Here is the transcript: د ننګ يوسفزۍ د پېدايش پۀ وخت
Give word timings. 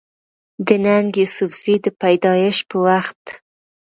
د 0.67 0.69
ننګ 0.85 1.09
يوسفزۍ 1.21 1.75
د 1.83 1.85
پېدايش 1.99 2.57
پۀ 2.69 2.77
وخت 2.85 3.23